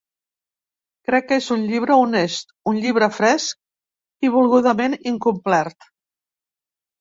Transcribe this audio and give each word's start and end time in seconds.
Crec 1.09 1.27
que 1.31 1.37
és 1.41 1.49
un 1.55 1.65
llibre 1.71 1.97
honest, 2.03 2.55
un 2.71 2.79
llibre 2.85 3.09
fresc 3.17 4.27
i 4.29 4.33
volgudament 4.37 4.97
incomplert. 5.13 5.89